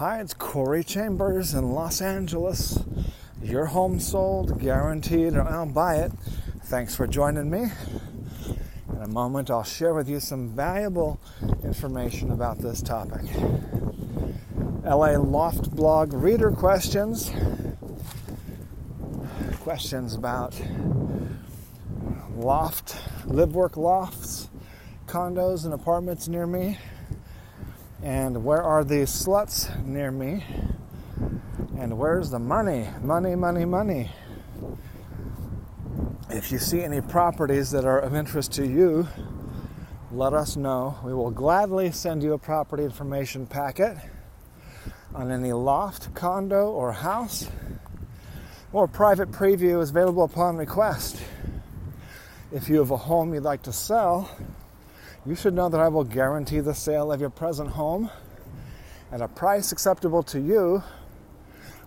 Hi, 0.00 0.18
it's 0.18 0.32
Corey 0.32 0.82
Chambers 0.82 1.52
in 1.52 1.72
Los 1.72 2.00
Angeles. 2.00 2.82
Your 3.42 3.66
home 3.66 4.00
sold, 4.00 4.58
guaranteed, 4.58 5.34
or 5.34 5.42
I'll 5.42 5.66
buy 5.66 5.96
it. 5.96 6.10
Thanks 6.64 6.96
for 6.96 7.06
joining 7.06 7.50
me. 7.50 7.66
In 8.94 9.02
a 9.02 9.06
moment, 9.06 9.50
I'll 9.50 9.62
share 9.62 9.92
with 9.92 10.08
you 10.08 10.18
some 10.18 10.56
valuable 10.56 11.20
information 11.62 12.30
about 12.30 12.60
this 12.60 12.80
topic. 12.80 13.20
LA 14.86 15.18
Loft 15.18 15.70
blog 15.76 16.14
reader 16.14 16.50
questions. 16.50 17.30
Questions 19.60 20.14
about 20.14 20.58
loft, 22.36 22.96
live 23.26 23.54
work 23.54 23.76
lofts, 23.76 24.48
condos, 25.06 25.66
and 25.66 25.74
apartments 25.74 26.26
near 26.26 26.46
me. 26.46 26.78
And 28.02 28.44
where 28.44 28.62
are 28.62 28.82
these 28.82 29.10
sluts 29.10 29.84
near 29.84 30.10
me? 30.10 30.42
And 31.78 31.98
where's 31.98 32.30
the 32.30 32.38
money? 32.38 32.88
Money, 33.02 33.34
money, 33.34 33.66
money. 33.66 34.10
If 36.30 36.50
you 36.50 36.58
see 36.58 36.82
any 36.82 37.02
properties 37.02 37.70
that 37.72 37.84
are 37.84 37.98
of 37.98 38.14
interest 38.14 38.52
to 38.52 38.66
you, 38.66 39.06
let 40.12 40.32
us 40.32 40.56
know. 40.56 40.98
We 41.04 41.12
will 41.12 41.30
gladly 41.30 41.92
send 41.92 42.22
you 42.22 42.32
a 42.32 42.38
property 42.38 42.84
information 42.84 43.46
packet 43.46 43.98
on 45.14 45.30
any 45.30 45.52
loft, 45.52 46.14
condo, 46.14 46.70
or 46.70 46.92
house, 46.92 47.48
or 48.72 48.88
private 48.88 49.30
preview 49.30 49.82
is 49.82 49.90
available 49.90 50.24
upon 50.24 50.56
request. 50.56 51.20
If 52.50 52.68
you 52.68 52.78
have 52.78 52.90
a 52.92 52.96
home 52.96 53.34
you'd 53.34 53.42
like 53.42 53.62
to 53.64 53.72
sell, 53.72 54.30
you 55.26 55.34
should 55.34 55.54
know 55.54 55.68
that 55.68 55.80
I 55.80 55.88
will 55.88 56.04
guarantee 56.04 56.60
the 56.60 56.74
sale 56.74 57.12
of 57.12 57.20
your 57.20 57.30
present 57.30 57.70
home 57.70 58.10
at 59.12 59.20
a 59.20 59.28
price 59.28 59.70
acceptable 59.70 60.22
to 60.24 60.40
you, 60.40 60.82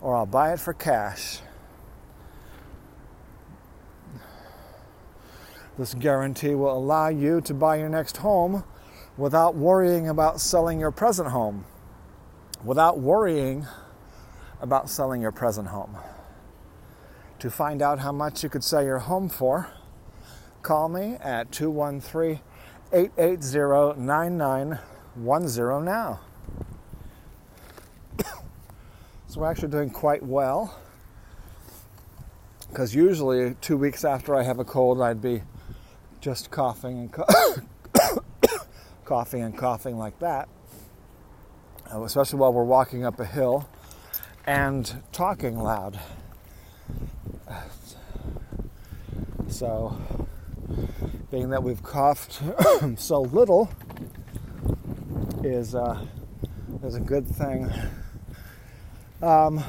or 0.00 0.16
I'll 0.16 0.26
buy 0.26 0.52
it 0.52 0.60
for 0.60 0.74
cash. 0.74 1.38
This 5.78 5.94
guarantee 5.94 6.54
will 6.54 6.76
allow 6.76 7.08
you 7.08 7.40
to 7.42 7.54
buy 7.54 7.76
your 7.76 7.88
next 7.88 8.18
home 8.18 8.64
without 9.16 9.54
worrying 9.54 10.08
about 10.08 10.40
selling 10.40 10.78
your 10.78 10.90
present 10.90 11.28
home. 11.28 11.64
Without 12.62 12.98
worrying 12.98 13.66
about 14.60 14.90
selling 14.90 15.22
your 15.22 15.32
present 15.32 15.68
home. 15.68 15.96
To 17.38 17.50
find 17.50 17.80
out 17.80 18.00
how 18.00 18.12
much 18.12 18.42
you 18.42 18.50
could 18.50 18.62
sell 18.62 18.84
your 18.84 18.98
home 18.98 19.28
for, 19.28 19.68
call 20.62 20.88
me 20.88 21.16
at 21.20 21.50
213 21.50 22.40
880 22.92 23.98
9910 24.00 25.84
now. 25.84 26.20
so 29.28 29.40
we're 29.40 29.50
actually 29.50 29.68
doing 29.68 29.88
quite 29.90 30.22
well 30.22 30.78
because 32.72 32.94
usually 32.94 33.54
two 33.60 33.76
weeks 33.76 34.04
after 34.04 34.34
I 34.34 34.42
have 34.42 34.58
a 34.58 34.64
cold, 34.64 35.02
I'd 35.02 35.20
be 35.20 35.42
just 36.20 36.50
coughing 36.50 36.98
and 37.00 37.12
co- 37.12 37.26
coughing 39.04 39.42
and 39.42 39.56
coughing 39.56 39.98
like 39.98 40.18
that, 40.20 40.48
uh, 41.92 42.02
especially 42.02 42.38
while 42.38 42.52
we're 42.52 42.64
walking 42.64 43.04
up 43.04 43.20
a 43.20 43.26
hill 43.26 43.68
and 44.46 45.02
talking 45.12 45.58
loud. 45.58 46.00
So, 49.48 49.98
being 51.32 51.48
that 51.48 51.62
we've 51.62 51.82
coughed 51.82 52.42
so 52.96 53.22
little 53.22 53.70
is 55.42 55.74
uh, 55.74 55.98
is 56.84 56.94
a 56.94 57.00
good 57.00 57.26
thing. 57.26 57.72
Um, 59.22 59.64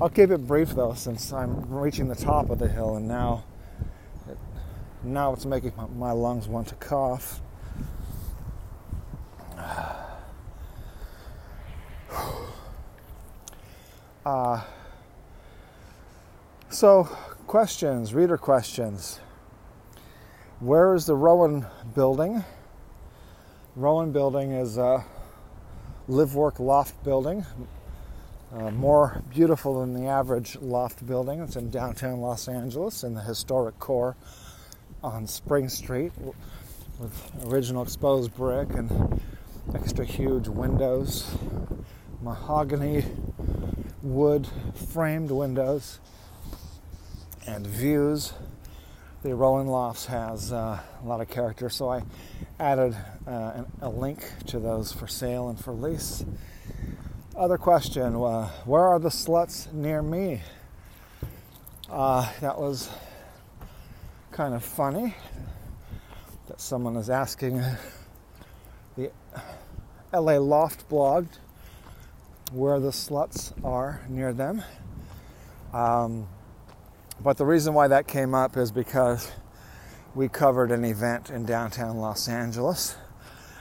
I'll 0.00 0.08
keep 0.08 0.30
it 0.30 0.46
brief 0.46 0.70
though, 0.70 0.94
since 0.94 1.34
I'm 1.34 1.70
reaching 1.70 2.08
the 2.08 2.14
top 2.14 2.48
of 2.48 2.58
the 2.58 2.66
hill, 2.66 2.96
and 2.96 3.06
now 3.06 3.44
it, 4.26 4.38
now 5.02 5.34
it's 5.34 5.44
making 5.44 5.74
my, 5.96 6.12
lungs 6.12 6.48
want 6.48 6.68
to 6.68 6.74
cough. 6.76 7.40
Uh, 14.24 14.62
so, 16.70 17.02
questions, 17.48 18.14
reader 18.14 18.38
questions. 18.38 19.18
Where 20.62 20.94
is 20.94 21.06
the 21.06 21.16
Rowan 21.16 21.66
building? 21.92 22.44
Rowan 23.74 24.12
building 24.12 24.52
is 24.52 24.78
a 24.78 25.04
live 26.06 26.36
work 26.36 26.60
loft 26.60 27.02
building, 27.02 27.44
uh, 28.54 28.70
more 28.70 29.24
beautiful 29.28 29.80
than 29.80 29.92
the 29.92 30.06
average 30.06 30.56
loft 30.60 31.04
building. 31.04 31.40
It's 31.40 31.56
in 31.56 31.70
downtown 31.70 32.20
Los 32.20 32.46
Angeles 32.46 33.02
in 33.02 33.14
the 33.14 33.22
historic 33.22 33.76
core 33.80 34.14
on 35.02 35.26
Spring 35.26 35.68
Street 35.68 36.12
with 37.00 37.32
original 37.44 37.82
exposed 37.82 38.32
brick 38.36 38.72
and 38.74 39.20
extra 39.74 40.04
huge 40.04 40.46
windows, 40.46 41.28
mahogany 42.22 43.04
wood 44.00 44.46
framed 44.92 45.32
windows, 45.32 45.98
and 47.48 47.66
views 47.66 48.34
the 49.22 49.32
Rowan 49.36 49.68
Lofts 49.68 50.06
has 50.06 50.52
uh, 50.52 50.80
a 51.00 51.06
lot 51.06 51.20
of 51.20 51.28
character, 51.28 51.70
so 51.70 51.88
I 51.88 52.02
added 52.58 52.96
uh, 53.24 53.62
a 53.80 53.88
link 53.88 54.24
to 54.46 54.58
those 54.58 54.92
for 54.92 55.06
sale 55.06 55.48
and 55.48 55.62
for 55.62 55.72
lease. 55.72 56.24
Other 57.36 57.56
question 57.56 58.16
uh, 58.16 58.48
Where 58.64 58.82
are 58.82 58.98
the 58.98 59.10
sluts 59.10 59.72
near 59.72 60.02
me? 60.02 60.40
Uh, 61.88 62.28
that 62.40 62.58
was 62.58 62.90
kind 64.32 64.54
of 64.54 64.64
funny 64.64 65.14
that 66.48 66.60
someone 66.60 66.96
is 66.96 67.08
asking 67.08 67.62
the 68.96 69.12
LA 70.12 70.38
Loft 70.38 70.88
blog 70.88 71.28
where 72.50 72.80
the 72.80 72.90
sluts 72.90 73.52
are 73.64 74.00
near 74.08 74.32
them. 74.32 74.64
Um, 75.72 76.26
but 77.22 77.36
the 77.36 77.46
reason 77.46 77.72
why 77.72 77.86
that 77.86 78.08
came 78.08 78.34
up 78.34 78.56
is 78.56 78.72
because 78.72 79.30
we 80.14 80.28
covered 80.28 80.72
an 80.72 80.84
event 80.84 81.30
in 81.30 81.46
downtown 81.46 81.98
Los 81.98 82.28
Angeles 82.28 82.96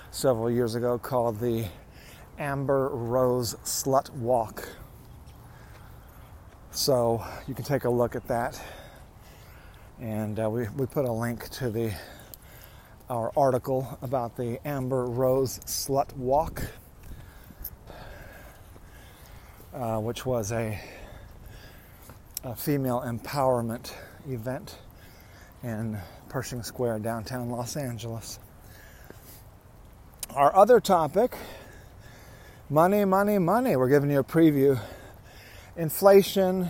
several 0.10 0.50
years 0.50 0.74
ago 0.74 0.98
called 0.98 1.40
the 1.40 1.66
Amber 2.40 2.90
Rose 2.90 3.54
Slut 3.64 4.10
Walk. 4.12 4.68
So 6.72 7.24
you 7.48 7.54
can 7.54 7.64
take 7.64 7.84
a 7.84 7.90
look 7.90 8.16
at 8.16 8.28
that. 8.28 8.60
And 10.00 10.40
uh, 10.40 10.50
we, 10.50 10.68
we 10.70 10.88
put 10.88 11.06
a 11.06 11.12
link 11.12 11.48
to 11.50 11.70
the 11.70 11.94
our 13.12 13.32
article 13.36 14.00
about 14.02 14.38
the 14.38 14.66
Amber 14.66 15.06
Rose 15.06 15.60
Slut 15.66 16.16
Walk, 16.16 16.64
uh, 19.74 20.00
which 20.00 20.26
was 20.26 20.52
a 20.52 20.80
a 22.44 22.56
female 22.56 23.04
empowerment 23.06 23.94
event 24.28 24.76
in 25.62 25.98
Pershing 26.28 26.64
Square, 26.64 27.00
downtown 27.00 27.52
Los 27.52 27.76
Angeles. 27.76 28.40
Our 30.32 30.56
other 30.56 30.80
topic 30.80 31.36
money, 32.70 33.06
money, 33.06 33.38
money. 33.38 33.76
We're 33.76 33.90
giving 33.90 34.10
you 34.10 34.20
a 34.20 34.24
preview. 34.24 34.80
Inflation, 35.78 36.70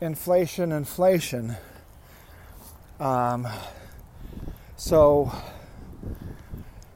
inflation, 0.00 0.72
inflation. 0.72 1.56
Um, 2.98 3.46
so, 4.76 5.30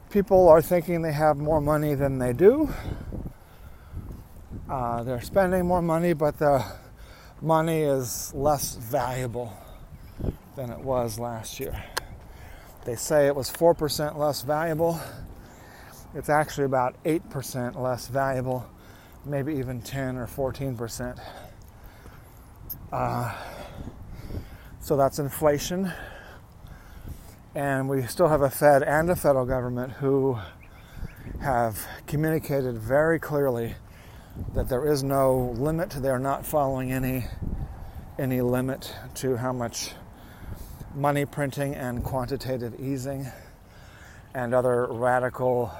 people 0.09 0.49
are 0.49 0.61
thinking 0.61 1.01
they 1.01 1.13
have 1.13 1.37
more 1.37 1.61
money 1.61 1.95
than 1.95 2.17
they 2.17 2.33
do. 2.33 2.73
Uh, 4.69 5.03
they're 5.03 5.21
spending 5.21 5.65
more 5.65 5.81
money, 5.81 6.13
but 6.13 6.37
the 6.39 6.65
money 7.43 7.81
is 7.81 8.33
less 8.33 8.75
valuable 8.75 9.51
than 10.55 10.69
it 10.69 10.79
was 10.79 11.19
last 11.19 11.59
year. 11.59 11.83
They 12.85 12.95
say 12.95 13.27
it 13.27 13.35
was 13.35 13.51
4% 13.51 14.17
less 14.17 14.43
valuable. 14.43 14.99
It's 16.15 16.29
actually 16.29 16.65
about 16.65 16.95
8% 17.03 17.75
less 17.75 18.07
valuable, 18.07 18.65
maybe 19.25 19.55
even 19.55 19.81
10 19.81 20.15
or 20.15 20.25
14%. 20.25 21.19
Uh, 22.93 23.35
so 24.79 24.95
that's 24.95 25.19
inflation. 25.19 25.91
And 27.55 27.89
we 27.89 28.03
still 28.03 28.29
have 28.29 28.41
a 28.41 28.49
Fed 28.49 28.83
and 28.83 29.09
a 29.09 29.17
federal 29.17 29.45
government 29.45 29.91
who 29.93 30.37
have 31.41 31.85
communicated 32.07 32.77
very 32.77 33.19
clearly 33.19 33.75
that 34.53 34.69
there 34.69 34.87
is 34.87 35.03
no 35.03 35.53
limit. 35.57 35.91
They're 35.91 36.19
not 36.19 36.45
following 36.45 36.91
any 36.91 37.25
any 38.19 38.41
limit 38.41 38.93
to 39.15 39.35
how 39.37 39.51
much 39.51 39.93
money 40.93 41.25
printing 41.25 41.73
and 41.73 42.03
quantitative 42.03 42.79
easing 42.79 43.25
and 44.35 44.53
other 44.53 44.85
radical 44.85 45.71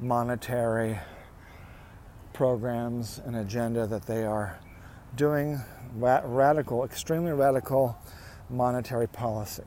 monetary 0.00 0.98
programs 2.32 3.20
and 3.24 3.36
agenda 3.36 3.86
that 3.86 4.06
they 4.06 4.24
are 4.24 4.58
doing 5.16 5.60
ra- 5.96 6.22
radical, 6.24 6.84
extremely 6.84 7.32
radical 7.32 7.96
monetary 8.48 9.08
policy. 9.08 9.64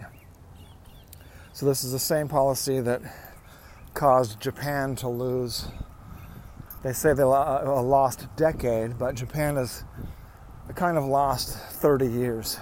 So, 1.53 1.65
this 1.65 1.83
is 1.83 1.91
the 1.91 1.99
same 1.99 2.27
policy 2.27 2.79
that 2.79 3.01
caused 3.93 4.39
Japan 4.39 4.95
to 4.97 5.09
lose. 5.09 5.67
They 6.83 6.93
say 6.93 7.13
they 7.13 7.23
lost 7.23 8.23
a 8.23 8.29
decade, 8.35 8.97
but 8.97 9.13
Japan 9.13 9.55
has 9.55 9.83
kind 10.73 10.97
of 10.97 11.05
lost 11.05 11.55
30 11.55 12.07
years. 12.07 12.57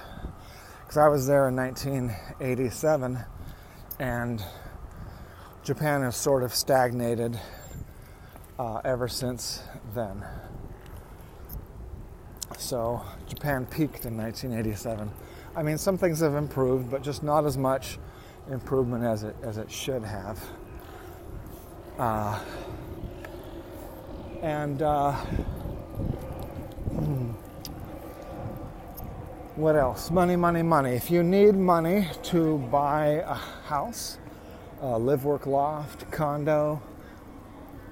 Because 0.81 0.97
I 0.97 1.07
was 1.07 1.25
there 1.25 1.47
in 1.47 1.55
1987 1.55 3.17
and 3.99 4.43
Japan 5.63 6.01
has 6.01 6.17
sort 6.17 6.43
of 6.43 6.53
stagnated 6.53 7.39
uh, 8.57 8.81
ever 8.83 9.07
since 9.07 9.63
then. 9.95 10.25
So 12.57 13.01
Japan 13.27 13.65
peaked 13.65 14.05
in 14.05 14.17
1987. 14.17 15.11
I 15.55 15.63
mean, 15.63 15.77
some 15.77 15.97
things 15.97 16.19
have 16.19 16.35
improved, 16.35 16.91
but 16.91 17.03
just 17.03 17.23
not 17.23 17.45
as 17.45 17.57
much 17.57 17.99
improvement 18.49 19.05
as 19.05 19.23
it 19.23 19.35
as 19.43 19.57
it 19.57 19.71
should 19.71 20.03
have. 20.03 20.43
Uh, 21.97 22.39
and 24.41 24.81
uh, 24.81 25.11
hmm, 26.91 27.31
what 29.55 29.75
else? 29.75 30.09
Money, 30.11 30.35
money, 30.35 30.61
money. 30.61 30.91
If 30.91 31.11
you 31.11 31.23
need 31.23 31.55
money 31.55 32.07
to 32.23 32.57
buy 32.71 33.23
a 33.25 33.33
house, 33.33 34.17
a 34.81 34.97
live, 34.97 35.25
work, 35.25 35.45
loft, 35.45 36.09
condo, 36.11 36.81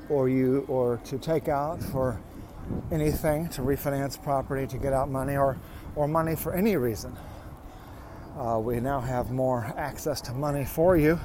or 0.10 0.30
you 0.30 0.66
or 0.68 0.98
to 1.06 1.18
take 1.18 1.48
out 1.48 1.82
for 1.84 2.20
anything 2.92 3.50
to 3.50 3.62
refinance 3.62 4.22
property 4.22 4.66
to 4.68 4.78
get 4.78 4.94
out 4.94 5.10
money 5.10 5.36
or 5.36 5.58
or 5.96 6.08
money 6.08 6.36
for 6.36 6.54
any 6.54 6.76
reason 6.76 7.16
uh, 8.38 8.60
we 8.60 8.80
now 8.80 9.00
have 9.00 9.32
more 9.32 9.74
access 9.78 10.22
to 10.22 10.32
money 10.34 10.64
for 10.64 10.98
you 10.98 11.20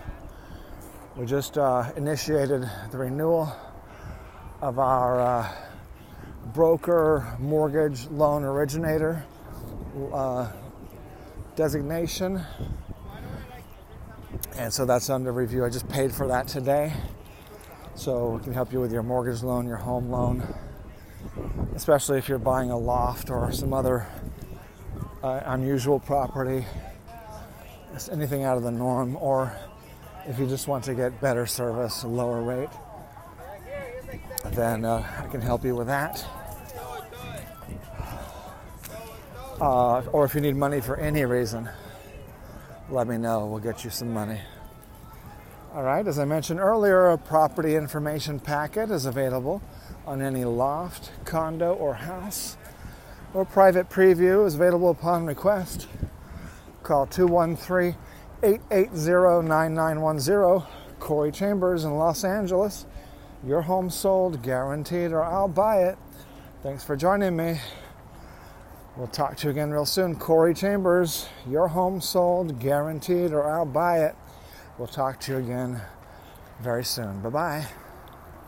we 1.16 1.26
just 1.26 1.58
uh, 1.58 1.90
initiated 1.96 2.68
the 2.90 2.98
renewal 2.98 3.52
of 4.62 4.78
our 4.78 5.20
uh, 5.20 5.52
broker 6.54 7.36
mortgage 7.40 8.06
loan 8.06 8.44
originator 8.44 9.24
uh, 10.12 10.50
designation. 11.56 12.40
And 14.56 14.72
so 14.72 14.84
that's 14.84 15.10
under 15.10 15.32
review. 15.32 15.64
I 15.64 15.68
just 15.68 15.88
paid 15.88 16.12
for 16.12 16.28
that 16.28 16.46
today. 16.46 16.92
So 17.96 18.30
we 18.30 18.44
can 18.44 18.54
help 18.54 18.72
you 18.72 18.80
with 18.80 18.92
your 18.92 19.02
mortgage 19.02 19.42
loan, 19.42 19.66
your 19.66 19.76
home 19.78 20.10
loan, 20.10 20.42
especially 21.74 22.18
if 22.18 22.28
you're 22.28 22.38
buying 22.38 22.70
a 22.70 22.78
loft 22.78 23.30
or 23.30 23.50
some 23.50 23.74
other 23.74 24.06
uh, 25.24 25.40
unusual 25.46 25.98
property, 25.98 26.64
it's 27.94 28.08
anything 28.08 28.44
out 28.44 28.56
of 28.56 28.62
the 28.62 28.70
norm, 28.70 29.16
or 29.16 29.52
if 30.26 30.38
you 30.38 30.46
just 30.46 30.68
want 30.68 30.84
to 30.84 30.94
get 30.94 31.20
better 31.20 31.46
service, 31.46 32.04
lower 32.04 32.42
rate, 32.42 32.70
then 34.52 34.84
uh, 34.84 35.06
I 35.18 35.26
can 35.28 35.40
help 35.40 35.64
you 35.64 35.74
with 35.74 35.86
that. 35.86 36.24
Uh, 39.60 40.00
or 40.12 40.24
if 40.24 40.34
you 40.34 40.40
need 40.40 40.56
money 40.56 40.80
for 40.80 40.96
any 40.96 41.24
reason, 41.24 41.68
let 42.90 43.06
me 43.06 43.16
know. 43.16 43.46
We'll 43.46 43.60
get 43.60 43.84
you 43.84 43.90
some 43.90 44.12
money. 44.12 44.40
All 45.74 45.82
right, 45.82 46.06
as 46.06 46.18
I 46.18 46.24
mentioned 46.24 46.60
earlier, 46.60 47.10
a 47.10 47.18
property 47.18 47.76
information 47.76 48.38
packet 48.38 48.90
is 48.90 49.06
available 49.06 49.62
on 50.06 50.20
any 50.20 50.44
loft, 50.44 51.12
condo, 51.24 51.72
or 51.74 51.94
house, 51.94 52.56
or 53.32 53.44
private 53.44 53.88
preview 53.88 54.46
is 54.46 54.56
available 54.56 54.90
upon 54.90 55.24
request. 55.24 55.88
Call 56.82 57.06
213 57.06 57.96
880 58.42 59.48
9910, 59.48 60.66
Corey 60.98 61.32
Chambers 61.32 61.84
in 61.84 61.96
Los 61.96 62.24
Angeles. 62.24 62.84
Your 63.44 63.62
home 63.62 63.90
sold, 63.90 64.42
guaranteed, 64.42 65.10
or 65.10 65.22
I'll 65.22 65.48
buy 65.48 65.84
it. 65.84 65.98
Thanks 66.62 66.84
for 66.84 66.94
joining 66.94 67.36
me. 67.36 67.58
We'll 68.96 69.08
talk 69.08 69.36
to 69.38 69.46
you 69.46 69.50
again 69.50 69.70
real 69.70 69.86
soon. 69.86 70.16
Corey 70.16 70.54
Chambers, 70.54 71.26
your 71.48 71.68
home 71.68 72.00
sold, 72.00 72.60
guaranteed, 72.60 73.32
or 73.32 73.50
I'll 73.50 73.64
buy 73.64 74.04
it. 74.04 74.14
We'll 74.78 74.86
talk 74.86 75.18
to 75.20 75.32
you 75.32 75.38
again 75.38 75.80
very 76.60 76.84
soon. 76.84 77.20
Bye 77.20 77.30
bye. 77.30 77.81